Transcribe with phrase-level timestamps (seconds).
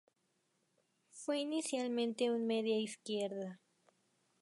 [1.11, 3.61] Fue inicialmente un media-izquierda.